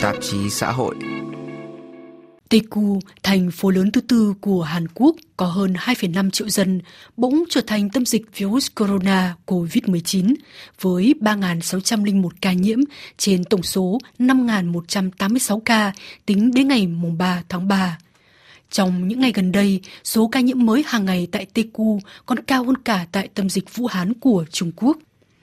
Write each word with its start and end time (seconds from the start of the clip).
tạp 0.00 0.16
chí 0.20 0.50
xã 0.50 0.72
hội. 0.72 0.94
Daegu, 2.50 2.98
thành 3.22 3.50
phố 3.50 3.70
lớn 3.70 3.90
thứ 3.92 4.00
tư 4.00 4.34
của 4.40 4.62
Hàn 4.62 4.88
Quốc 4.94 5.16
có 5.36 5.46
hơn 5.46 5.72
2,5 5.72 6.30
triệu 6.30 6.48
dân, 6.48 6.80
bỗng 7.16 7.44
trở 7.48 7.60
thành 7.66 7.90
tâm 7.90 8.06
dịch 8.06 8.22
virus 8.36 8.66
corona 8.74 9.34
COVID-19 9.46 10.34
với 10.80 11.14
3.601 11.20 12.28
ca 12.40 12.52
nhiễm 12.52 12.78
trên 13.16 13.44
tổng 13.44 13.62
số 13.62 13.98
5.186 14.18 15.60
ca 15.60 15.92
tính 16.26 16.50
đến 16.54 16.68
ngày 16.68 16.88
3 17.18 17.42
tháng 17.48 17.68
3. 17.68 17.98
Trong 18.70 19.08
những 19.08 19.20
ngày 19.20 19.32
gần 19.34 19.52
đây, 19.52 19.80
số 20.04 20.28
ca 20.28 20.40
nhiễm 20.40 20.66
mới 20.66 20.84
hàng 20.86 21.04
ngày 21.04 21.28
tại 21.32 21.46
Daegu 21.54 21.98
còn 22.26 22.44
cao 22.44 22.64
hơn 22.64 22.76
cả 22.76 23.06
tại 23.12 23.28
tâm 23.34 23.50
dịch 23.50 23.74
Vũ 23.74 23.86
Hán 23.86 24.14
của 24.14 24.44
Trung 24.50 24.72
Quốc. 24.76 24.98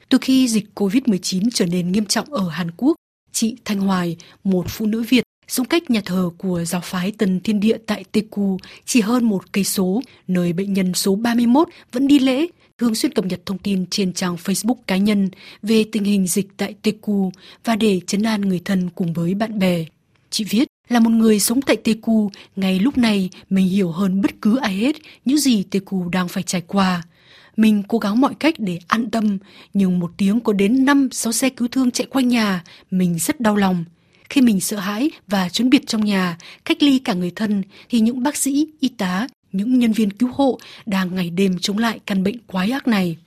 Từ 0.10 0.18
khi 0.22 0.48
dịch 0.48 0.66
COVID-19 0.76 1.50
trở 1.54 1.66
nên 1.66 1.92
nghiêm 1.92 2.06
trọng 2.06 2.34
ở 2.34 2.50
Hàn 2.50 2.72
Quốc, 2.78 2.96
chị 3.32 3.56
Thanh 3.66 3.80
Hoài, 3.80 4.18
một 4.44 4.66
phụ 4.70 4.86
nữ 4.86 5.04
Việt 5.10 5.24
sống 5.48 5.66
cách 5.66 5.90
nhà 5.90 6.02
thờ 6.06 6.30
của 6.38 6.64
giáo 6.64 6.82
phái 6.82 7.12
Tần 7.12 7.40
Thiên 7.40 7.60
Địa 7.60 7.78
tại 7.86 8.04
Daegu 8.14 8.58
chỉ 8.86 9.02
hơn 9.02 9.26
một 9.26 9.52
cây 9.52 9.64
số, 9.64 10.02
nơi 10.28 10.54
bệnh 10.54 10.74
nhân 10.74 10.94
số 10.94 11.16
31 11.16 11.68
vẫn 11.92 12.08
đi 12.08 12.20
lễ, 12.20 12.48
thường 12.78 12.96
xuyên 12.96 13.12
cập 13.12 13.26
nhật 13.26 13.46
thông 13.46 13.58
tin 13.58 13.86
trên 13.90 14.14
trang 14.14 14.36
Facebook 14.36 14.76
cá 14.88 14.98
nhân 14.98 15.30
về 15.64 15.84
tình 15.92 16.04
hình 16.04 16.28
dịch 16.28 16.48
tại 16.58 16.76
Daegu 16.84 17.32
và 17.64 17.76
để 17.76 18.00
chấn 18.08 18.24
an 18.24 18.42
người 18.42 18.62
thân 18.66 18.90
cùng 18.96 19.14
với 19.14 19.34
bạn 19.34 19.60
bè. 19.60 19.86
Chị 20.30 20.44
viết, 20.44 20.68
là 20.90 21.00
một 21.00 21.10
người 21.10 21.40
sống 21.40 21.62
tại 21.62 21.78
Daegu, 21.86 22.30
ngay 22.56 22.80
lúc 22.80 22.98
này 22.98 23.30
mình 23.50 23.68
hiểu 23.68 23.92
hơn 23.92 24.22
bất 24.22 24.32
cứ 24.42 24.58
ai 24.58 24.74
hết 24.76 24.96
những 25.26 25.38
gì 25.38 25.64
Daegu 25.72 26.10
đang 26.10 26.28
phải 26.28 26.44
trải 26.44 26.62
qua. 26.62 27.04
Mình 27.58 27.84
cố 27.88 27.98
gắng 27.98 28.22
mọi 28.22 28.34
cách 28.40 28.54
để 28.58 28.80
an 28.88 29.10
tâm, 29.10 29.38
nhưng 29.74 30.00
một 30.00 30.12
tiếng 30.18 30.40
có 30.40 30.54
đến 30.54 30.86
5-6 30.86 31.32
xe 31.32 31.50
cứu 31.50 31.68
thương 31.68 31.92
chạy 31.92 32.08
quanh 32.10 32.28
nhà, 32.28 32.64
mình 32.92 33.18
rất 33.20 33.40
đau 33.40 33.56
lòng. 33.56 33.86
Khi 34.30 34.42
mình 34.42 34.60
sợ 34.60 34.78
hãi 34.78 35.12
và 35.28 35.50
trốn 35.50 35.70
biệt 35.70 35.88
trong 35.88 36.06
nhà, 36.06 36.38
cách 36.66 36.84
ly 36.84 37.00
cả 37.00 37.14
người 37.14 37.32
thân, 37.36 37.64
thì 37.90 38.00
những 38.00 38.24
bác 38.24 38.36
sĩ, 38.36 38.68
y 38.80 38.90
tá, 38.90 39.28
những 39.52 39.80
nhân 39.80 39.92
viên 39.92 40.12
cứu 40.12 40.30
hộ 40.34 40.60
đang 40.86 41.16
ngày 41.16 41.30
đêm 41.30 41.58
chống 41.62 41.78
lại 41.78 42.00
căn 42.06 42.24
bệnh 42.24 42.38
quái 42.48 42.72
ác 42.72 42.88
này. 42.88 43.18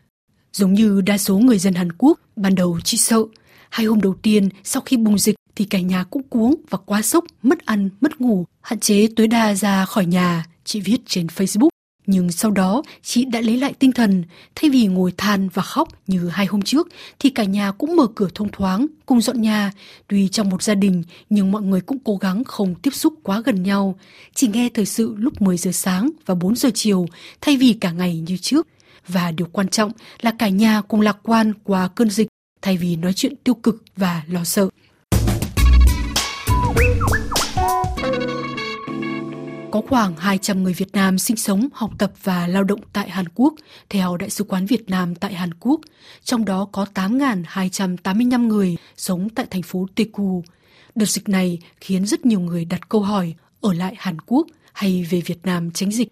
Giống 0.52 0.74
như 0.74 1.00
đa 1.00 1.18
số 1.18 1.38
người 1.38 1.58
dân 1.58 1.74
Hàn 1.74 1.92
Quốc, 1.92 2.20
ban 2.36 2.54
đầu 2.54 2.78
chỉ 2.84 2.96
sợ. 2.96 3.24
Hai 3.70 3.86
hôm 3.86 4.00
đầu 4.00 4.14
tiên 4.22 4.48
sau 4.64 4.82
khi 4.82 4.96
bùng 4.96 5.18
dịch 5.18 5.36
thì 5.56 5.64
cả 5.64 5.80
nhà 5.80 6.04
cũng 6.04 6.22
cuống 6.22 6.54
và 6.70 6.78
quá 6.78 7.02
sốc, 7.02 7.24
mất 7.42 7.66
ăn, 7.66 7.88
mất 8.00 8.20
ngủ, 8.20 8.44
hạn 8.60 8.80
chế 8.80 9.08
tối 9.16 9.26
đa 9.26 9.54
ra 9.54 9.84
khỏi 9.84 10.06
nhà, 10.06 10.44
chị 10.64 10.80
viết 10.80 10.98
trên 11.06 11.26
Facebook. 11.26 11.68
Nhưng 12.06 12.32
sau 12.32 12.50
đó, 12.50 12.82
chị 13.02 13.24
đã 13.24 13.40
lấy 13.40 13.56
lại 13.56 13.74
tinh 13.78 13.92
thần, 13.92 14.24
thay 14.54 14.70
vì 14.70 14.86
ngồi 14.86 15.12
than 15.16 15.48
và 15.48 15.62
khóc 15.62 15.88
như 16.06 16.28
hai 16.28 16.46
hôm 16.46 16.62
trước, 16.62 16.88
thì 17.18 17.30
cả 17.30 17.44
nhà 17.44 17.72
cũng 17.72 17.96
mở 17.96 18.06
cửa 18.14 18.28
thông 18.34 18.48
thoáng, 18.52 18.86
cùng 19.06 19.20
dọn 19.20 19.42
nhà. 19.42 19.72
Tuy 20.08 20.28
trong 20.28 20.48
một 20.48 20.62
gia 20.62 20.74
đình, 20.74 21.02
nhưng 21.30 21.52
mọi 21.52 21.62
người 21.62 21.80
cũng 21.80 21.98
cố 22.04 22.16
gắng 22.16 22.44
không 22.44 22.74
tiếp 22.74 22.90
xúc 22.94 23.14
quá 23.22 23.42
gần 23.44 23.62
nhau. 23.62 23.98
Chỉ 24.34 24.48
nghe 24.48 24.68
thời 24.74 24.86
sự 24.86 25.14
lúc 25.18 25.42
10 25.42 25.56
giờ 25.56 25.72
sáng 25.72 26.10
và 26.26 26.34
4 26.34 26.56
giờ 26.56 26.70
chiều, 26.74 27.06
thay 27.40 27.56
vì 27.56 27.72
cả 27.72 27.90
ngày 27.90 28.20
như 28.26 28.36
trước. 28.36 28.66
Và 29.08 29.32
điều 29.32 29.46
quan 29.52 29.68
trọng 29.68 29.92
là 30.20 30.32
cả 30.38 30.48
nhà 30.48 30.80
cùng 30.80 31.00
lạc 31.00 31.16
quan 31.22 31.52
qua 31.64 31.88
cơn 31.88 32.10
dịch, 32.10 32.28
thay 32.62 32.76
vì 32.76 32.96
nói 32.96 33.12
chuyện 33.12 33.34
tiêu 33.44 33.54
cực 33.54 33.84
và 33.96 34.22
lo 34.28 34.44
sợ. 34.44 34.68
Có 39.70 39.80
khoảng 39.88 40.16
200 40.16 40.62
người 40.62 40.72
Việt 40.72 40.92
Nam 40.92 41.18
sinh 41.18 41.36
sống, 41.36 41.68
học 41.72 41.90
tập 41.98 42.10
và 42.24 42.46
lao 42.46 42.64
động 42.64 42.80
tại 42.92 43.10
Hàn 43.10 43.26
Quốc, 43.34 43.54
theo 43.90 44.16
Đại 44.16 44.30
sứ 44.30 44.44
quán 44.44 44.66
Việt 44.66 44.90
Nam 44.90 45.14
tại 45.14 45.34
Hàn 45.34 45.54
Quốc. 45.60 45.80
Trong 46.22 46.44
đó 46.44 46.68
có 46.72 46.86
8.285 46.94 48.46
người 48.46 48.76
sống 48.96 49.28
tại 49.28 49.46
thành 49.50 49.62
phố 49.62 49.86
Daegu. 49.96 50.42
Đợt 50.94 51.04
dịch 51.04 51.28
này 51.28 51.58
khiến 51.80 52.06
rất 52.06 52.26
nhiều 52.26 52.40
người 52.40 52.64
đặt 52.64 52.88
câu 52.88 53.00
hỏi 53.00 53.34
ở 53.60 53.72
lại 53.72 53.94
Hàn 53.98 54.16
Quốc 54.26 54.46
hay 54.72 55.06
về 55.10 55.22
Việt 55.26 55.38
Nam 55.44 55.70
tránh 55.70 55.90
dịch. 55.90 56.08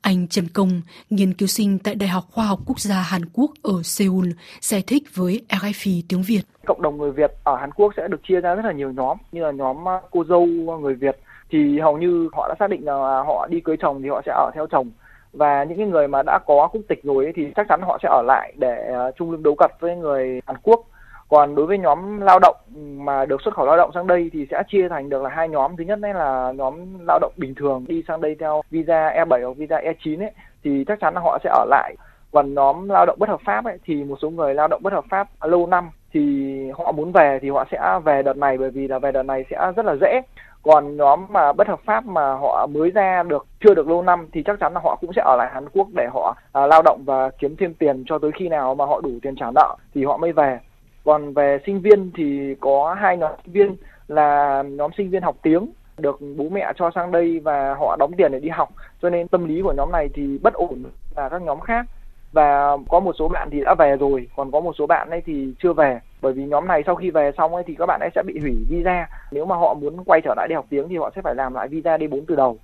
Anh 0.00 0.28
Trần 0.28 0.48
Công, 0.54 0.82
nghiên 1.10 1.34
cứu 1.34 1.48
sinh 1.48 1.78
tại 1.78 1.94
Đại 1.94 2.08
học 2.08 2.24
Khoa 2.32 2.44
học 2.44 2.58
Quốc 2.66 2.80
gia 2.80 3.02
Hàn 3.02 3.22
Quốc 3.32 3.50
ở 3.62 3.82
Seoul, 3.82 4.28
giải 4.60 4.82
thích 4.86 5.02
với 5.14 5.40
RFI 5.48 6.02
tiếng 6.08 6.22
Việt. 6.22 6.42
Cộng 6.66 6.82
đồng 6.82 6.98
người 6.98 7.12
Việt 7.12 7.30
ở 7.44 7.56
Hàn 7.56 7.70
Quốc 7.72 7.92
sẽ 7.96 8.08
được 8.08 8.20
chia 8.28 8.40
ra 8.40 8.54
rất 8.54 8.64
là 8.64 8.72
nhiều 8.72 8.92
nhóm, 8.92 9.16
như 9.32 9.42
là 9.42 9.50
nhóm 9.50 9.88
à, 9.88 10.00
cô 10.10 10.24
dâu 10.24 10.46
à, 10.68 10.74
người 10.82 10.94
Việt, 10.94 11.16
thì 11.50 11.78
hầu 11.78 11.98
như 11.98 12.28
họ 12.32 12.48
đã 12.48 12.54
xác 12.58 12.70
định 12.70 12.84
là 12.84 12.92
họ 13.26 13.46
đi 13.50 13.60
cưới 13.60 13.76
chồng 13.76 14.02
thì 14.02 14.08
họ 14.08 14.22
sẽ 14.26 14.32
ở 14.32 14.50
theo 14.54 14.66
chồng. 14.66 14.90
Và 15.32 15.64
những 15.64 15.78
cái 15.78 15.86
người 15.86 16.08
mà 16.08 16.22
đã 16.22 16.38
có 16.46 16.68
quốc 16.72 16.80
tịch 16.88 17.02
rồi 17.02 17.24
ấy, 17.24 17.32
thì 17.36 17.52
chắc 17.56 17.66
chắn 17.68 17.80
họ 17.82 17.98
sẽ 18.02 18.08
ở 18.08 18.22
lại 18.26 18.52
để 18.56 18.86
ờ, 18.94 19.12
chung 19.16 19.30
lưng 19.30 19.42
đấu 19.42 19.54
cật 19.54 19.70
với 19.80 19.96
người 19.96 20.40
Hàn 20.46 20.56
Quốc. 20.62 20.80
Còn 21.28 21.54
đối 21.54 21.66
với 21.66 21.78
nhóm 21.78 22.20
lao 22.20 22.38
động 22.38 22.56
mà 22.76 23.24
được 23.24 23.42
xuất 23.42 23.54
khẩu 23.54 23.66
lao 23.66 23.76
động 23.76 23.90
sang 23.94 24.06
đây 24.06 24.30
thì 24.32 24.46
sẽ 24.50 24.62
chia 24.68 24.88
thành 24.88 25.08
được 25.08 25.22
là 25.22 25.30
hai 25.30 25.48
nhóm. 25.48 25.76
Thứ 25.76 25.84
nhất 25.84 26.00
đấy 26.00 26.14
là 26.14 26.52
nhóm 26.56 26.74
lao 27.06 27.18
động 27.18 27.32
bình 27.36 27.54
thường 27.54 27.84
đi 27.88 28.02
sang 28.08 28.20
đây 28.20 28.36
theo 28.40 28.62
visa 28.70 29.10
E7 29.16 29.44
hoặc 29.44 29.56
visa 29.56 29.80
E9 29.80 30.20
ấy 30.20 30.30
thì 30.64 30.84
chắc 30.88 31.00
chắn 31.00 31.14
là 31.14 31.20
họ 31.20 31.38
sẽ 31.44 31.50
ở 31.50 31.64
lại. 31.68 31.94
Còn 32.32 32.54
nhóm 32.54 32.88
lao 32.88 33.06
động 33.06 33.18
bất 33.18 33.28
hợp 33.28 33.40
pháp 33.44 33.64
ấy 33.64 33.78
thì 33.84 34.04
một 34.04 34.16
số 34.22 34.30
người 34.30 34.54
lao 34.54 34.68
động 34.68 34.82
bất 34.82 34.92
hợp 34.92 35.04
pháp 35.10 35.28
lâu 35.42 35.66
năm 35.66 35.90
thì 36.12 36.54
họ 36.78 36.92
muốn 36.92 37.12
về 37.12 37.38
thì 37.42 37.50
họ 37.50 37.64
sẽ 37.70 37.98
về 38.04 38.22
đợt 38.22 38.36
này 38.36 38.58
bởi 38.58 38.70
vì 38.70 38.88
là 38.88 38.98
về 38.98 39.12
đợt 39.12 39.22
này 39.22 39.44
sẽ 39.50 39.72
rất 39.76 39.86
là 39.86 39.96
dễ 40.00 40.20
còn 40.62 40.96
nhóm 40.96 41.26
mà 41.28 41.52
bất 41.52 41.68
hợp 41.68 41.80
pháp 41.84 42.06
mà 42.06 42.34
họ 42.34 42.66
mới 42.74 42.90
ra 42.90 43.22
được 43.22 43.46
chưa 43.64 43.74
được 43.74 43.88
lâu 43.88 44.02
năm 44.02 44.28
thì 44.32 44.42
chắc 44.42 44.60
chắn 44.60 44.72
là 44.72 44.80
họ 44.84 44.98
cũng 45.00 45.12
sẽ 45.16 45.22
ở 45.24 45.36
lại 45.36 45.50
Hàn 45.52 45.68
Quốc 45.72 45.88
để 45.96 46.08
họ 46.12 46.36
à, 46.52 46.66
lao 46.66 46.82
động 46.82 47.02
và 47.06 47.30
kiếm 47.38 47.56
thêm 47.58 47.74
tiền 47.74 48.04
cho 48.06 48.18
tới 48.18 48.30
khi 48.38 48.48
nào 48.48 48.74
mà 48.74 48.84
họ 48.86 49.00
đủ 49.00 49.10
tiền 49.22 49.34
trả 49.36 49.50
nợ 49.54 49.76
thì 49.94 50.04
họ 50.04 50.16
mới 50.16 50.32
về. 50.32 50.58
Còn 51.04 51.34
về 51.34 51.58
sinh 51.66 51.80
viên 51.80 52.10
thì 52.16 52.54
có 52.60 52.96
hai 53.00 53.16
nhóm 53.16 53.30
sinh 53.44 53.52
viên 53.52 53.76
là 54.08 54.62
nhóm 54.62 54.90
sinh 54.96 55.10
viên 55.10 55.22
học 55.22 55.36
tiếng 55.42 55.72
được 55.98 56.20
bố 56.36 56.48
mẹ 56.48 56.72
cho 56.76 56.90
sang 56.94 57.10
đây 57.10 57.40
và 57.40 57.74
họ 57.74 57.96
đóng 57.98 58.12
tiền 58.16 58.32
để 58.32 58.40
đi 58.40 58.48
học. 58.48 58.68
Cho 59.02 59.10
nên 59.10 59.28
tâm 59.28 59.48
lý 59.48 59.62
của 59.62 59.72
nhóm 59.72 59.92
này 59.92 60.08
thì 60.14 60.38
bất 60.42 60.54
ổn 60.54 60.82
là 61.16 61.28
các 61.28 61.42
nhóm 61.42 61.60
khác 61.60 61.86
và 62.32 62.76
có 62.88 63.00
một 63.00 63.12
số 63.18 63.28
bạn 63.28 63.48
thì 63.52 63.60
đã 63.60 63.74
về 63.74 63.96
rồi 63.96 64.28
còn 64.36 64.50
có 64.50 64.60
một 64.60 64.72
số 64.78 64.86
bạn 64.86 65.10
ấy 65.10 65.22
thì 65.26 65.54
chưa 65.62 65.72
về. 65.72 66.00
Bởi 66.22 66.32
vì 66.32 66.44
nhóm 66.44 66.66
này 66.66 66.82
sau 66.86 66.94
khi 66.94 67.10
về 67.10 67.32
xong 67.38 67.54
ấy 67.54 67.64
thì 67.66 67.74
các 67.78 67.86
bạn 67.86 68.00
ấy 68.00 68.10
sẽ 68.14 68.22
bị 68.26 68.38
hủy 68.40 68.56
visa. 68.68 69.06
Nếu 69.30 69.46
mà 69.46 69.56
họ 69.56 69.74
muốn 69.74 70.04
quay 70.04 70.20
trở 70.24 70.34
lại 70.36 70.48
đi 70.48 70.54
học 70.54 70.66
tiếng 70.70 70.88
thì 70.88 70.96
họ 70.96 71.10
sẽ 71.16 71.22
phải 71.22 71.34
làm 71.34 71.54
lại 71.54 71.68
visa 71.68 71.96
D4 71.96 72.22
từ 72.28 72.36
đầu. 72.36 72.58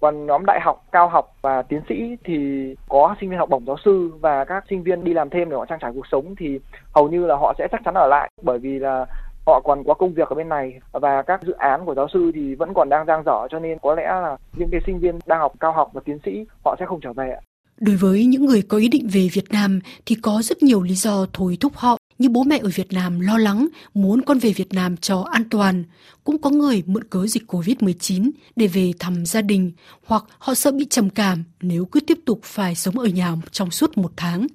Còn 0.00 0.26
nhóm 0.26 0.46
đại 0.46 0.60
học, 0.60 0.84
cao 0.92 1.08
học 1.08 1.32
và 1.42 1.62
tiến 1.62 1.80
sĩ 1.88 2.16
thì 2.24 2.74
có 2.88 3.14
sinh 3.20 3.30
viên 3.30 3.38
học 3.38 3.48
bổng 3.48 3.64
giáo 3.66 3.76
sư 3.84 4.12
và 4.20 4.44
các 4.44 4.64
sinh 4.70 4.82
viên 4.82 5.04
đi 5.04 5.14
làm 5.14 5.30
thêm 5.30 5.50
để 5.50 5.56
họ 5.56 5.66
trang 5.66 5.78
trải 5.82 5.92
cuộc 5.94 6.06
sống 6.06 6.34
thì 6.38 6.60
hầu 6.94 7.08
như 7.08 7.26
là 7.26 7.36
họ 7.36 7.54
sẽ 7.58 7.68
chắc 7.72 7.80
chắn 7.84 7.94
ở 7.94 8.06
lại. 8.06 8.30
Bởi 8.42 8.58
vì 8.58 8.78
là 8.78 9.06
họ 9.46 9.60
còn 9.64 9.84
có 9.84 9.94
công 9.94 10.14
việc 10.14 10.28
ở 10.28 10.34
bên 10.34 10.48
này 10.48 10.80
và 10.92 11.22
các 11.22 11.42
dự 11.42 11.52
án 11.52 11.84
của 11.84 11.94
giáo 11.94 12.08
sư 12.08 12.32
thì 12.34 12.54
vẫn 12.54 12.74
còn 12.74 12.88
đang 12.88 13.06
dang 13.06 13.22
dở 13.26 13.48
cho 13.50 13.58
nên 13.58 13.78
có 13.78 13.94
lẽ 13.94 14.02
là 14.02 14.36
những 14.56 14.68
cái 14.72 14.80
sinh 14.86 14.98
viên 14.98 15.18
đang 15.26 15.40
học 15.40 15.52
cao 15.60 15.72
học 15.72 15.90
và 15.92 16.00
tiến 16.04 16.18
sĩ 16.24 16.46
họ 16.64 16.76
sẽ 16.78 16.86
không 16.86 17.00
trở 17.00 17.12
về. 17.12 17.36
Đối 17.80 17.96
với 17.96 18.24
những 18.24 18.44
người 18.44 18.62
có 18.62 18.78
ý 18.78 18.88
định 18.88 19.08
về 19.08 19.28
Việt 19.32 19.50
Nam 19.50 19.80
thì 20.06 20.14
có 20.14 20.42
rất 20.42 20.62
nhiều 20.62 20.82
lý 20.82 20.94
do 20.94 21.26
thôi 21.32 21.56
thúc 21.60 21.76
họ 21.76 21.96
như 22.18 22.28
bố 22.28 22.44
mẹ 22.44 22.58
ở 22.62 22.70
Việt 22.74 22.92
Nam 22.92 23.20
lo 23.20 23.38
lắng 23.38 23.68
muốn 23.94 24.22
con 24.22 24.38
về 24.38 24.52
Việt 24.52 24.74
Nam 24.74 24.96
cho 24.96 25.20
an 25.32 25.44
toàn. 25.50 25.84
Cũng 26.24 26.38
có 26.38 26.50
người 26.50 26.82
mượn 26.86 27.04
cớ 27.04 27.26
dịch 27.26 27.42
Covid-19 27.46 28.30
để 28.56 28.66
về 28.66 28.92
thăm 28.98 29.26
gia 29.26 29.42
đình 29.42 29.72
hoặc 30.06 30.24
họ 30.38 30.54
sợ 30.54 30.70
bị 30.70 30.86
trầm 30.90 31.10
cảm 31.10 31.44
nếu 31.60 31.84
cứ 31.84 32.00
tiếp 32.00 32.18
tục 32.24 32.40
phải 32.42 32.74
sống 32.74 32.98
ở 32.98 33.06
nhà 33.06 33.36
trong 33.50 33.70
suốt 33.70 33.98
một 33.98 34.12
tháng. 34.16 34.46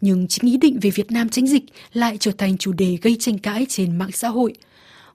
Nhưng 0.00 0.28
chính 0.28 0.50
ý 0.50 0.56
định 0.56 0.78
về 0.82 0.90
Việt 0.90 1.12
Nam 1.12 1.28
tránh 1.28 1.46
dịch 1.46 1.64
lại 1.92 2.16
trở 2.20 2.30
thành 2.38 2.58
chủ 2.58 2.72
đề 2.72 2.98
gây 3.02 3.16
tranh 3.20 3.38
cãi 3.38 3.66
trên 3.68 3.98
mạng 3.98 4.12
xã 4.12 4.28
hội. 4.28 4.54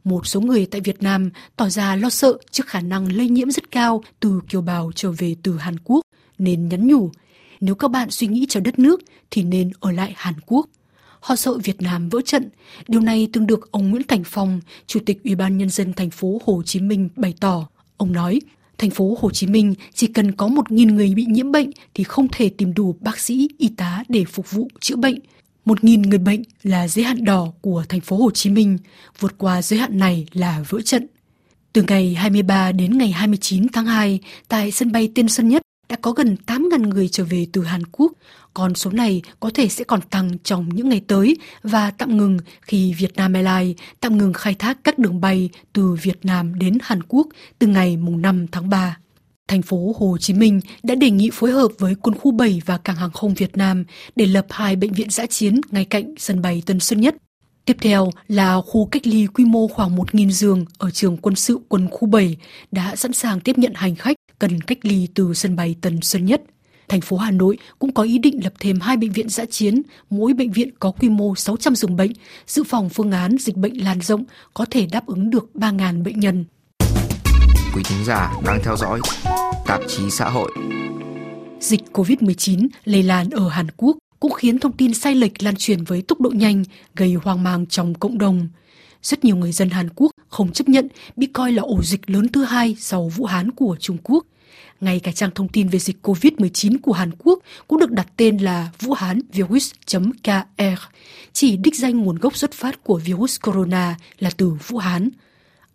Một 0.04 0.28
số 0.28 0.42
người 0.42 0.66
tại 0.66 0.82
Việt 0.82 1.04
Nam 1.04 1.30
tỏ 1.56 1.70
ra 1.70 1.96
lo 1.96 2.10
sợ 2.10 2.38
trước 2.52 2.68
khả 2.68 2.82
năng 2.82 3.16
lây 3.16 3.30
nhiễm 3.30 3.52
rất 3.52 3.72
cao 3.72 4.04
từ 4.20 4.42
kiều 4.50 4.62
bào 4.62 4.92
trở 4.96 5.12
về 5.12 5.36
từ 5.44 5.58
Hàn 5.58 5.76
Quốc, 5.84 6.02
nên 6.38 6.70
nhắn 6.70 6.88
nhủ 6.88 7.12
nếu 7.62 7.76
các 7.76 7.92
bạn 7.92 8.12
suy 8.12 8.28
nghĩ 8.28 8.46
cho 8.50 8.60
đất 8.60 8.80
nước 8.80 9.02
thì 9.32 9.44
nên 9.44 9.72
ở 9.80 9.92
lại 9.92 10.14
Hàn 10.16 10.34
Quốc. 10.46 10.70
Họ 11.20 11.36
sợ 11.36 11.58
Việt 11.58 11.82
Nam 11.82 12.10
vỡ 12.10 12.22
trận. 12.26 12.50
Điều 12.88 13.02
này 13.02 13.28
từng 13.34 13.48
được 13.48 13.72
ông 13.72 13.90
Nguyễn 13.90 14.04
Thành 14.08 14.24
Phong, 14.26 14.62
Chủ 14.88 15.00
tịch 15.06 15.24
Ủy 15.24 15.36
ban 15.36 15.58
Nhân 15.58 15.70
dân 15.70 15.94
thành 15.94 16.10
phố 16.10 16.42
Hồ 16.46 16.64
Chí 16.66 16.80
Minh 16.80 17.10
bày 17.16 17.34
tỏ. 17.40 17.68
Ông 17.98 18.14
nói, 18.14 18.40
thành 18.78 18.90
phố 18.90 19.18
Hồ 19.22 19.32
Chí 19.32 19.48
Minh 19.48 19.74
chỉ 19.94 20.08
cần 20.08 20.32
có 20.32 20.48
1.000 20.48 20.94
người 20.94 21.14
bị 21.16 21.26
nhiễm 21.26 21.52
bệnh 21.52 21.72
thì 21.94 22.04
không 22.04 22.28
thể 22.32 22.50
tìm 22.50 22.74
đủ 22.74 22.96
bác 23.00 23.20
sĩ, 23.20 23.50
y 23.58 23.70
tá 23.78 24.04
để 24.10 24.26
phục 24.26 24.52
vụ 24.52 24.68
chữa 24.80 24.96
bệnh. 24.96 25.20
1.000 25.66 26.10
người 26.10 26.20
bệnh 26.20 26.44
là 26.64 26.88
giới 26.88 27.06
hạn 27.06 27.26
đỏ 27.26 27.52
của 27.62 27.84
thành 27.90 28.02
phố 28.02 28.18
Hồ 28.18 28.32
Chí 28.32 28.50
Minh, 28.50 28.78
vượt 29.20 29.36
qua 29.38 29.62
giới 29.62 29.80
hạn 29.80 29.98
này 29.98 30.26
là 30.34 30.64
vỡ 30.70 30.82
trận. 30.82 31.08
Từ 31.74 31.84
ngày 31.88 32.14
23 32.14 32.72
đến 32.72 32.98
ngày 32.98 33.12
29 33.12 33.68
tháng 33.74 33.86
2, 33.86 34.20
tại 34.48 34.72
sân 34.72 34.92
bay 34.92 35.12
Tân 35.16 35.28
Sơn 35.28 35.50
Nhất 35.50 35.61
đã 35.92 35.98
có 36.02 36.12
gần 36.12 36.36
8.000 36.48 36.90
người 36.90 37.08
trở 37.08 37.24
về 37.24 37.48
từ 37.54 37.64
Hàn 37.64 37.84
Quốc. 37.92 38.12
Con 38.54 38.76
số 38.76 38.92
này 38.92 39.22
có 39.40 39.52
thể 39.54 39.68
sẽ 39.68 39.84
còn 39.84 40.02
tăng 40.02 40.38
trong 40.44 40.70
những 40.70 40.90
ngày 40.90 41.02
tới 41.08 41.38
và 41.64 41.92
tạm 41.92 42.18
ngừng 42.18 42.38
khi 42.62 42.94
Vietnam 42.94 43.34
Airlines 43.34 43.78
tạm 44.00 44.18
ngừng 44.18 44.34
khai 44.34 44.56
thác 44.56 44.84
các 44.84 45.00
đường 45.00 45.22
bay 45.22 45.50
từ 45.74 45.98
Việt 46.02 46.26
Nam 46.26 46.60
đến 46.60 46.78
Hàn 46.82 47.04
Quốc 47.04 47.28
từ 47.60 47.68
ngày 47.68 47.98
5 47.98 48.48
tháng 48.52 48.70
3. 48.70 48.98
Thành 49.48 49.62
phố 49.62 49.96
Hồ 50.00 50.18
Chí 50.18 50.34
Minh 50.34 50.60
đã 50.84 50.96
đề 50.96 51.10
nghị 51.10 51.30
phối 51.34 51.52
hợp 51.52 51.72
với 51.80 51.96
quân 51.96 52.18
khu 52.18 52.32
7 52.32 52.62
và 52.66 52.78
cảng 52.78 52.96
hàng 52.96 53.12
không 53.12 53.34
Việt 53.34 53.58
Nam 53.58 53.84
để 54.16 54.26
lập 54.26 54.46
hai 54.50 54.76
bệnh 54.76 54.94
viện 54.94 55.10
giã 55.10 55.26
chiến 55.26 55.62
ngay 55.72 55.86
cạnh 55.86 56.14
sân 56.18 56.42
bay 56.42 56.64
Tân 56.66 56.80
Sơn 56.80 57.02
Nhất. 57.02 57.16
Tiếp 57.66 57.78
theo 57.82 58.12
là 58.28 58.62
khu 58.62 58.86
cách 58.86 59.08
ly 59.08 59.28
quy 59.28 59.46
mô 59.46 59.68
khoảng 59.68 59.96
1.000 59.96 60.30
giường 60.30 60.66
ở 60.78 60.92
trường 60.92 61.18
quân 61.18 61.36
sự 61.36 61.60
quân 61.70 61.88
khu 61.92 62.08
7 62.08 62.38
đã 62.72 62.96
sẵn 62.96 63.14
sàng 63.14 63.40
tiếp 63.40 63.58
nhận 63.58 63.74
hành 63.76 63.96
khách 63.96 64.16
cần 64.42 64.62
cách 64.62 64.78
ly 64.82 65.08
từ 65.14 65.34
sân 65.34 65.56
bay 65.56 65.76
Tân 65.82 66.02
Sơn 66.02 66.26
Nhất. 66.26 66.42
Thành 66.90 67.02
phố 67.02 67.18
Hà 67.18 67.32
Nội 67.32 67.58
cũng 67.80 67.94
có 67.94 68.04
ý 68.04 68.18
định 68.18 68.44
lập 68.44 68.54
thêm 68.60 68.80
hai 68.80 68.98
bệnh 68.98 69.12
viện 69.12 69.30
giã 69.30 69.46
chiến, 69.46 69.82
mỗi 70.10 70.34
bệnh 70.34 70.52
viện 70.52 70.70
có 70.80 70.92
quy 70.92 71.10
mô 71.10 71.36
600 71.36 71.76
giường 71.76 71.96
bệnh, 71.96 72.12
dự 72.48 72.64
phòng 72.64 72.90
phương 72.90 73.12
án 73.12 73.36
dịch 73.40 73.56
bệnh 73.56 73.84
lan 73.84 74.02
rộng 74.02 74.24
có 74.54 74.66
thể 74.72 74.86
đáp 74.92 75.06
ứng 75.06 75.30
được 75.30 75.50
3.000 75.54 76.04
bệnh 76.04 76.20
nhân. 76.20 76.46
Quý 77.76 77.84
thính 77.86 78.06
giả 78.06 78.34
đang 78.46 78.60
theo 78.64 78.78
dõi 78.78 79.00
tạp 79.66 79.82
chí 79.88 80.04
xã 80.10 80.30
hội. 80.30 80.52
Dịch 81.60 81.82
COVID-19 81.94 82.68
lây 82.86 83.04
lan 83.04 83.30
ở 83.30 83.50
Hàn 83.50 83.68
Quốc 83.78 83.98
cũng 84.20 84.32
khiến 84.32 84.60
thông 84.60 84.78
tin 84.78 84.94
sai 84.94 85.16
lệch 85.16 85.44
lan 85.44 85.56
truyền 85.56 85.84
với 85.84 86.02
tốc 86.02 86.22
độ 86.22 86.30
nhanh, 86.30 86.64
gây 86.96 87.14
hoang 87.14 87.44
mang 87.44 87.66
trong 87.66 87.94
cộng 87.94 88.18
đồng. 88.18 88.48
Rất 89.04 89.26
nhiều 89.26 89.36
người 89.36 89.52
dân 89.52 89.70
Hàn 89.70 89.90
Quốc 89.96 90.11
không 90.32 90.52
chấp 90.52 90.70
nhận 90.70 90.88
bị 91.16 91.28
coi 91.28 91.52
là 91.52 91.64
ổ 91.64 91.82
dịch 91.82 92.10
lớn 92.10 92.28
thứ 92.34 92.44
hai 92.44 92.76
sau 92.80 93.08
Vũ 93.08 93.26
Hán 93.26 93.52
của 93.52 93.76
Trung 93.80 93.98
Quốc. 94.04 94.26
Ngay 94.82 95.00
cả 95.00 95.12
trang 95.12 95.32
thông 95.36 95.48
tin 95.48 95.68
về 95.68 95.80
dịch 95.80 95.98
COVID-19 96.04 96.78
của 96.82 96.92
Hàn 96.92 97.12
Quốc 97.24 97.40
cũng 97.68 97.80
được 97.80 97.92
đặt 97.92 98.08
tên 98.18 98.38
là 98.38 98.70
Vũ 98.80 98.94
Hán 98.94 99.20
virus.kr, 99.34 100.82
chỉ 101.34 101.58
đích 101.58 101.76
danh 101.76 102.00
nguồn 102.00 102.16
gốc 102.16 102.36
xuất 102.36 102.52
phát 102.52 102.84
của 102.84 103.00
virus 103.06 103.40
corona 103.42 103.96
là 104.20 104.30
từ 104.38 104.50
Vũ 104.68 104.78
Hán. 104.78 105.10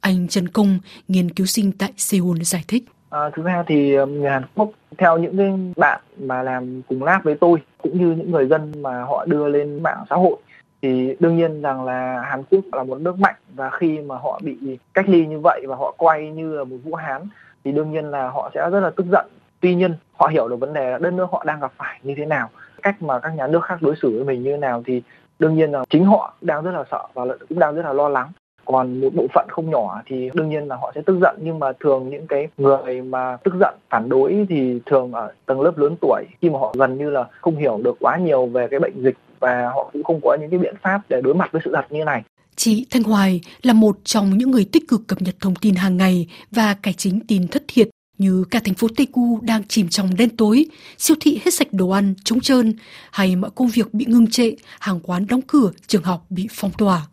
Anh 0.00 0.28
Trần 0.28 0.48
Công, 0.48 0.78
nghiên 1.08 1.30
cứu 1.30 1.46
sinh 1.46 1.72
tại 1.72 1.92
Seoul 1.96 2.42
giải 2.42 2.64
thích. 2.68 2.84
À, 3.10 3.20
thứ 3.36 3.42
ra 3.42 3.64
thì 3.68 3.94
um, 3.94 4.14
người 4.14 4.30
Hàn 4.30 4.42
Quốc 4.54 4.70
theo 4.98 5.18
những 5.18 5.36
cái 5.36 5.48
bạn 5.76 6.00
mà 6.18 6.42
làm 6.42 6.82
cùng 6.88 7.04
lab 7.04 7.24
với 7.24 7.34
tôi 7.40 7.58
cũng 7.82 7.98
như 7.98 8.14
những 8.16 8.30
người 8.30 8.46
dân 8.46 8.82
mà 8.82 9.02
họ 9.02 9.24
đưa 9.24 9.48
lên 9.48 9.82
mạng 9.82 10.04
xã 10.10 10.16
hội 10.16 10.36
thì 10.82 11.16
đương 11.20 11.36
nhiên 11.36 11.62
rằng 11.62 11.84
là 11.84 12.20
Hàn 12.20 12.42
Quốc 12.50 12.64
là 12.72 12.84
một 12.84 13.00
nước 13.00 13.18
mạnh 13.18 13.34
và 13.54 13.70
khi 13.70 13.98
mà 13.98 14.16
họ 14.16 14.40
bị 14.42 14.78
cách 14.94 15.08
ly 15.08 15.26
như 15.26 15.40
vậy 15.40 15.64
và 15.68 15.76
họ 15.76 15.94
quay 15.96 16.30
như 16.30 16.56
là 16.56 16.64
một 16.64 16.76
Vũ 16.84 16.94
Hán, 16.94 17.22
thì 17.64 17.72
đương 17.72 17.90
nhiên 17.90 18.04
là 18.04 18.28
họ 18.28 18.50
sẽ 18.54 18.70
rất 18.70 18.80
là 18.80 18.90
tức 18.90 19.06
giận. 19.12 19.26
Tuy 19.60 19.74
nhiên, 19.74 19.94
họ 20.12 20.26
hiểu 20.26 20.48
được 20.48 20.56
vấn 20.56 20.72
đề 20.72 20.90
là 20.90 20.98
đất 20.98 21.10
nước 21.10 21.26
họ 21.32 21.44
đang 21.46 21.60
gặp 21.60 21.72
phải 21.76 22.00
như 22.02 22.14
thế 22.16 22.26
nào, 22.26 22.48
cách 22.82 23.02
mà 23.02 23.18
các 23.18 23.30
nhà 23.30 23.46
nước 23.46 23.64
khác 23.64 23.78
đối 23.80 23.94
xử 24.02 24.10
với 24.10 24.24
mình 24.24 24.42
như 24.42 24.50
thế 24.50 24.56
nào, 24.56 24.82
thì 24.86 25.02
đương 25.38 25.54
nhiên 25.54 25.72
là 25.72 25.84
chính 25.90 26.04
họ 26.04 26.34
đang 26.40 26.64
rất 26.64 26.70
là 26.70 26.84
sợ 26.90 27.06
và 27.14 27.24
cũng 27.48 27.58
đang 27.58 27.74
rất 27.74 27.82
là 27.82 27.92
lo 27.92 28.08
lắng. 28.08 28.28
Còn 28.64 29.00
một 29.00 29.08
bộ 29.14 29.26
phận 29.34 29.46
không 29.48 29.70
nhỏ 29.70 30.02
thì 30.06 30.30
đương 30.34 30.48
nhiên 30.48 30.68
là 30.68 30.76
họ 30.76 30.92
sẽ 30.94 31.02
tức 31.06 31.18
giận, 31.20 31.36
nhưng 31.40 31.58
mà 31.58 31.72
thường 31.80 32.08
những 32.08 32.26
cái 32.26 32.48
người 32.56 33.02
mà 33.02 33.36
tức 33.44 33.54
giận, 33.60 33.74
phản 33.90 34.08
đối 34.08 34.46
thì 34.48 34.80
thường 34.86 35.12
ở 35.12 35.32
tầng 35.46 35.60
lớp 35.60 35.78
lớn 35.78 35.96
tuổi, 36.00 36.24
khi 36.40 36.50
mà 36.50 36.58
họ 36.58 36.74
gần 36.78 36.98
như 36.98 37.10
là 37.10 37.24
không 37.40 37.56
hiểu 37.56 37.80
được 37.82 37.96
quá 38.00 38.16
nhiều 38.16 38.46
về 38.46 38.68
cái 38.68 38.80
bệnh 38.80 39.02
dịch 39.02 39.16
và 39.40 39.70
họ 39.74 39.90
cũng 39.92 40.04
không 40.04 40.20
có 40.24 40.36
những 40.40 40.50
cái 40.50 40.58
biện 40.58 40.74
pháp 40.82 41.00
để 41.08 41.20
đối 41.20 41.34
mặt 41.34 41.48
với 41.52 41.62
sự 41.64 41.70
thật 41.74 41.86
như 41.90 42.04
này 42.04 42.22
Chị 42.56 42.86
Thanh 42.90 43.02
Hoài 43.02 43.40
là 43.62 43.72
một 43.72 43.98
trong 44.04 44.38
những 44.38 44.50
người 44.50 44.64
tích 44.72 44.88
cực 44.88 45.06
cập 45.06 45.22
nhật 45.22 45.34
thông 45.40 45.54
tin 45.54 45.74
hàng 45.74 45.96
ngày 45.96 46.26
và 46.50 46.74
cải 46.74 46.92
chính 46.92 47.20
tin 47.20 47.48
thất 47.48 47.64
thiệt 47.68 47.88
như 48.18 48.44
cả 48.50 48.60
thành 48.64 48.74
phố 48.74 48.88
Tegu 48.96 49.40
đang 49.42 49.62
chìm 49.68 49.88
trong 49.88 50.16
đen 50.16 50.36
tối, 50.36 50.66
siêu 50.98 51.16
thị 51.20 51.40
hết 51.44 51.54
sạch 51.54 51.72
đồ 51.72 51.88
ăn, 51.88 52.14
trống 52.24 52.40
trơn, 52.40 52.74
hay 53.10 53.36
mọi 53.36 53.50
công 53.54 53.68
việc 53.68 53.94
bị 53.94 54.04
ngưng 54.08 54.30
trệ, 54.30 54.52
hàng 54.80 55.00
quán 55.00 55.26
đóng 55.26 55.42
cửa, 55.42 55.70
trường 55.86 56.02
học 56.02 56.26
bị 56.30 56.48
phong 56.50 56.70
tỏa. 56.78 57.06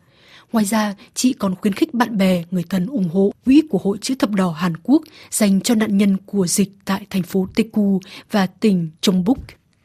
Ngoài 0.51 0.65
ra, 0.65 0.95
chị 1.13 1.33
còn 1.33 1.55
khuyến 1.55 1.73
khích 1.73 1.93
bạn 1.93 2.17
bè, 2.17 2.43
người 2.51 2.63
thân 2.69 2.87
ủng 2.87 3.09
hộ 3.13 3.33
quỹ 3.45 3.61
của 3.69 3.77
Hội 3.77 3.97
chữ 4.01 4.15
thập 4.19 4.29
đỏ 4.29 4.51
Hàn 4.51 4.77
Quốc 4.83 5.01
dành 5.29 5.61
cho 5.61 5.75
nạn 5.75 5.97
nhân 5.97 6.17
của 6.25 6.47
dịch 6.47 6.71
tại 6.85 7.05
thành 7.09 7.23
phố 7.23 7.47
Daegu 7.57 7.99
và 8.31 8.45
tỉnh 8.45 8.89
Chongbuk. 9.01 9.37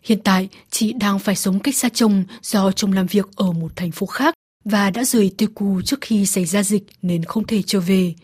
Hiện 0.03 0.19
tại, 0.25 0.49
chị 0.71 0.93
đang 0.93 1.19
phải 1.19 1.37
sống 1.37 1.61
cách 1.61 1.77
xa 1.77 1.89
chồng 1.89 2.25
do 2.43 2.73
chồng 2.73 2.93
làm 2.93 3.06
việc 3.06 3.29
ở 3.37 3.53
một 3.53 3.77
thành 3.77 3.91
phố 3.91 4.06
khác 4.06 4.35
và 4.65 4.91
đã 4.91 5.05
rời 5.05 5.31
Daegu 5.39 5.81
trước 5.83 6.00
khi 6.00 6.27
xảy 6.27 6.45
ra 6.45 6.62
dịch 6.62 6.85
nên 7.03 7.25
không 7.25 7.47
thể 7.47 7.62
trở 7.67 7.81
về. 7.81 8.15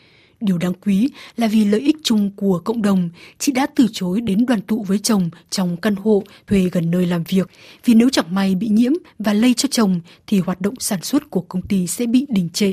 Điều 0.40 0.58
đáng 0.58 0.72
quý 0.74 1.08
là 1.36 1.46
vì 1.46 1.64
lợi 1.64 1.80
ích 1.80 1.96
chung 2.02 2.30
của 2.36 2.58
cộng 2.64 2.82
đồng, 2.82 3.10
chị 3.38 3.52
đã 3.52 3.66
từ 3.76 3.86
chối 3.92 4.20
đến 4.20 4.46
đoàn 4.46 4.60
tụ 4.60 4.82
với 4.82 4.98
chồng 4.98 5.30
trong 5.50 5.76
căn 5.76 5.96
hộ 5.96 6.22
thuê 6.46 6.68
gần 6.72 6.90
nơi 6.90 7.06
làm 7.06 7.24
việc. 7.28 7.50
Vì 7.84 7.94
nếu 7.94 8.08
chẳng 8.10 8.34
may 8.34 8.54
bị 8.54 8.68
nhiễm 8.68 8.92
và 9.18 9.32
lây 9.32 9.54
cho 9.54 9.68
chồng 9.72 10.00
thì 10.26 10.40
hoạt 10.40 10.60
động 10.60 10.74
sản 10.78 11.02
xuất 11.02 11.30
của 11.30 11.40
công 11.40 11.62
ty 11.62 11.86
sẽ 11.86 12.06
bị 12.06 12.26
đình 12.28 12.48
trệ. 12.52 12.72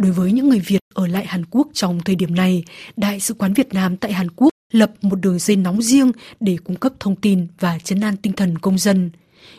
Đối 0.00 0.12
với 0.12 0.32
những 0.32 0.48
người 0.48 0.60
Việt 0.60 0.80
ở 0.94 1.06
lại 1.06 1.26
Hàn 1.26 1.44
Quốc 1.50 1.68
trong 1.72 2.00
thời 2.04 2.16
điểm 2.16 2.34
này, 2.34 2.64
Đại 2.96 3.20
sứ 3.20 3.34
quán 3.34 3.54
Việt 3.54 3.74
Nam 3.74 3.96
tại 3.96 4.12
Hàn 4.12 4.30
Quốc 4.36 4.50
lập 4.72 4.92
một 5.02 5.20
đường 5.20 5.38
dây 5.38 5.56
nóng 5.56 5.82
riêng 5.82 6.12
để 6.40 6.56
cung 6.64 6.76
cấp 6.76 6.92
thông 7.00 7.16
tin 7.16 7.46
và 7.60 7.78
chấn 7.78 8.00
an 8.00 8.16
tinh 8.16 8.32
thần 8.32 8.58
công 8.58 8.78
dân. 8.78 9.10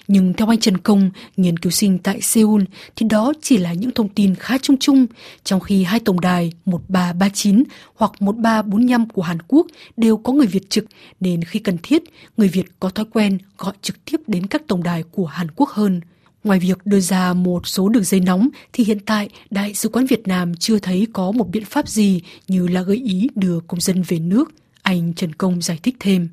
Nhưng 0.08 0.34
theo 0.34 0.48
anh 0.48 0.60
Trần 0.60 0.78
Công, 0.78 1.12
nghiên 1.38 1.60
cứu 1.60 1.72
sinh 1.72 1.98
tại 1.98 2.22
Seoul, 2.22 2.64
thì 2.96 3.08
đó 3.10 3.34
chỉ 3.42 3.58
là 3.58 3.74
những 3.74 3.92
thông 3.92 4.10
tin 4.10 4.36
khá 4.36 4.58
chung 4.58 4.78
chung, 4.80 5.06
trong 5.44 5.60
khi 5.60 5.84
hai 5.84 6.00
tổng 6.00 6.20
đài 6.20 6.52
1339 6.66 7.64
hoặc 7.96 8.12
1345 8.20 9.10
của 9.10 9.22
Hàn 9.22 9.38
Quốc 9.48 9.68
đều 9.98 10.18
có 10.18 10.34
người 10.34 10.48
Việt 10.48 10.70
trực, 10.70 10.86
nên 11.20 11.44
khi 11.44 11.60
cần 11.60 11.78
thiết, 11.84 12.04
người 12.38 12.48
Việt 12.48 12.66
có 12.80 12.90
thói 12.90 13.06
quen 13.14 13.38
gọi 13.58 13.74
trực 13.82 14.06
tiếp 14.06 14.18
đến 14.28 14.48
các 14.48 14.62
tổng 14.68 14.84
đài 14.84 15.04
của 15.04 15.26
Hàn 15.26 15.48
Quốc 15.56 15.70
hơn. 15.70 16.02
Ngoài 16.44 16.60
việc 16.60 16.86
đưa 16.86 17.00
ra 17.00 17.34
một 17.34 17.68
số 17.68 17.90
đường 17.90 18.04
dây 18.04 18.20
nóng 18.20 18.50
thì 18.74 18.84
hiện 18.84 19.00
tại 19.06 19.30
Đại 19.50 19.74
sứ 19.74 19.90
quán 19.90 20.06
Việt 20.06 20.28
Nam 20.28 20.56
chưa 20.56 20.80
thấy 20.80 21.08
có 21.14 21.32
một 21.32 21.50
biện 21.50 21.66
pháp 21.66 21.88
gì 21.88 22.22
như 22.48 22.68
là 22.68 22.82
gợi 22.82 23.02
ý 23.06 23.30
đưa 23.36 23.60
công 23.60 23.82
dân 23.82 24.04
về 24.08 24.20
nước. 24.20 24.52
Anh 24.82 25.14
Trần 25.14 25.34
Công 25.34 25.62
giải 25.62 25.80
thích 25.84 25.96
thêm 26.00 26.30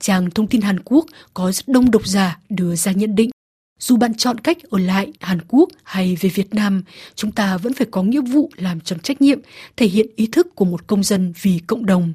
trang 0.00 0.30
thông 0.30 0.46
tin 0.46 0.60
Hàn 0.60 0.80
Quốc 0.84 1.06
có 1.34 1.52
rất 1.52 1.68
đông 1.68 1.90
độc 1.90 2.06
giả 2.06 2.38
đưa 2.48 2.76
ra 2.76 2.92
nhận 2.92 3.14
định. 3.14 3.30
Dù 3.80 3.96
bạn 3.96 4.14
chọn 4.14 4.38
cách 4.38 4.58
ở 4.70 4.78
lại 4.78 5.12
Hàn 5.20 5.38
Quốc 5.48 5.68
hay 5.82 6.16
về 6.20 6.30
Việt 6.30 6.54
Nam, 6.54 6.82
chúng 7.14 7.32
ta 7.32 7.56
vẫn 7.56 7.74
phải 7.74 7.86
có 7.90 8.02
nghĩa 8.02 8.20
vụ 8.20 8.50
làm 8.56 8.80
tròn 8.80 8.98
trách 9.00 9.20
nhiệm, 9.20 9.38
thể 9.76 9.86
hiện 9.86 10.06
ý 10.16 10.26
thức 10.26 10.54
của 10.54 10.64
một 10.64 10.86
công 10.86 11.02
dân 11.02 11.32
vì 11.42 11.60
cộng 11.66 11.86
đồng. 11.86 12.12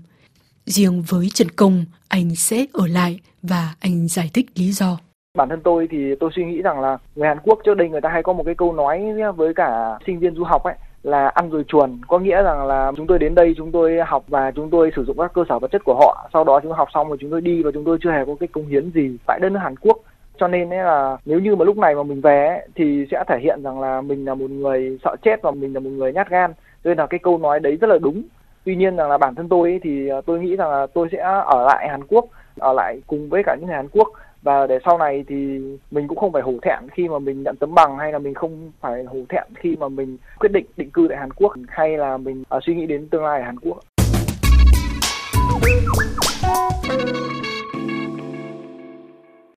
Riêng 0.65 1.01
với 1.01 1.29
Trần 1.33 1.51
Công, 1.51 1.85
anh 2.07 2.35
sẽ 2.35 2.65
ở 2.73 2.87
lại 2.87 3.19
và 3.41 3.75
anh 3.79 4.07
giải 4.07 4.29
thích 4.33 4.45
lý 4.55 4.71
do 4.71 4.99
bản 5.39 5.49
thân 5.49 5.61
tôi 5.63 5.87
thì 5.91 6.15
tôi 6.15 6.29
suy 6.35 6.45
nghĩ 6.45 6.61
rằng 6.61 6.79
là 6.79 6.97
người 7.15 7.27
Hàn 7.27 7.37
Quốc 7.43 7.59
trước 7.65 7.77
đây 7.77 7.89
người 7.89 8.01
ta 8.01 8.09
hay 8.09 8.23
có 8.23 8.33
một 8.33 8.43
cái 8.45 8.55
câu 8.55 8.73
nói 8.73 9.13
với 9.35 9.53
cả 9.53 9.97
sinh 10.05 10.19
viên 10.19 10.35
du 10.35 10.43
học 10.43 10.63
ấy 10.63 10.75
là 11.03 11.27
ăn 11.27 11.49
rồi 11.49 11.63
chuồn. 11.67 11.97
Có 12.07 12.19
nghĩa 12.19 12.43
rằng 12.43 12.67
là 12.67 12.91
chúng 12.97 13.07
tôi 13.07 13.19
đến 13.19 13.35
đây 13.35 13.53
chúng 13.57 13.71
tôi 13.71 13.99
học 14.07 14.23
và 14.27 14.51
chúng 14.51 14.69
tôi 14.69 14.91
sử 14.95 15.03
dụng 15.05 15.17
các 15.17 15.33
cơ 15.33 15.43
sở 15.49 15.59
vật 15.59 15.71
chất 15.71 15.81
của 15.85 15.95
họ. 15.95 16.29
Sau 16.33 16.43
đó 16.43 16.59
chúng 16.59 16.69
tôi 16.69 16.77
học 16.77 16.87
xong 16.93 17.07
rồi 17.07 17.17
chúng 17.21 17.31
tôi 17.31 17.41
đi 17.41 17.63
và 17.63 17.71
chúng 17.73 17.83
tôi 17.83 17.97
chưa 18.01 18.11
hề 18.11 18.25
có 18.25 18.35
cái 18.39 18.47
công 18.47 18.67
hiến 18.67 18.91
gì 18.91 19.17
tại 19.27 19.39
đất 19.41 19.51
nước 19.51 19.59
Hàn 19.59 19.75
Quốc. 19.75 19.97
Cho 20.39 20.47
nên 20.47 20.73
ấy 20.73 20.83
là 20.83 21.17
nếu 21.25 21.39
như 21.39 21.55
mà 21.55 21.65
lúc 21.65 21.77
này 21.77 21.95
mà 21.95 22.03
mình 22.03 22.21
về 22.21 22.47
ấy, 22.47 22.67
thì 22.75 23.05
sẽ 23.11 23.23
thể 23.27 23.39
hiện 23.41 23.63
rằng 23.63 23.79
là 23.79 24.01
mình 24.01 24.25
là 24.25 24.35
một 24.35 24.49
người 24.49 24.97
sợ 25.03 25.15
chết 25.21 25.41
và 25.41 25.51
mình 25.51 25.73
là 25.73 25.79
một 25.79 25.89
người 25.89 26.13
nhát 26.13 26.29
gan. 26.29 26.53
Cho 26.83 26.89
nên 26.89 26.97
là 26.97 27.07
cái 27.07 27.19
câu 27.19 27.37
nói 27.37 27.59
đấy 27.59 27.77
rất 27.81 27.87
là 27.87 27.97
đúng. 28.01 28.23
Tuy 28.65 28.75
nhiên 28.75 28.95
rằng 28.95 29.09
là 29.09 29.17
bản 29.17 29.35
thân 29.35 29.49
tôi 29.49 29.69
ấy, 29.69 29.79
thì 29.83 30.07
ờ, 30.07 30.21
tôi 30.25 30.39
nghĩ 30.39 30.55
rằng 30.55 30.71
là 30.71 30.87
tôi 30.93 31.07
sẽ 31.11 31.17
ở 31.45 31.65
lại 31.65 31.87
Hàn 31.89 32.03
Quốc 32.07 32.25
ở 32.59 32.73
lại 32.73 33.01
cùng 33.07 33.29
với 33.29 33.43
cả 33.45 33.55
những 33.55 33.67
người 33.67 33.75
Hàn 33.75 33.87
Quốc 33.91 34.07
và 34.41 34.67
để 34.67 34.79
sau 34.85 34.97
này 34.97 35.23
thì 35.27 35.59
mình 35.91 36.07
cũng 36.07 36.17
không 36.17 36.31
phải 36.31 36.41
hổ 36.41 36.53
thẹn 36.61 36.89
khi 36.91 37.07
mà 37.07 37.19
mình 37.19 37.43
nhận 37.43 37.55
tấm 37.59 37.75
bằng 37.75 37.97
hay 37.97 38.11
là 38.11 38.19
mình 38.19 38.33
không 38.33 38.71
phải 38.79 39.03
hổ 39.03 39.19
thẹn 39.29 39.43
khi 39.55 39.75
mà 39.79 39.89
mình 39.89 40.17
quyết 40.39 40.51
định 40.51 40.65
định 40.77 40.89
cư 40.91 41.05
tại 41.09 41.17
Hàn 41.17 41.31
Quốc 41.31 41.53
hay 41.67 41.97
là 41.97 42.17
mình 42.17 42.43
uh, 42.55 42.63
suy 42.63 42.75
nghĩ 42.75 42.85
đến 42.85 43.07
tương 43.09 43.23
lai 43.23 43.39
ở 43.39 43.45
Hàn 43.45 43.59
Quốc. 43.59 43.79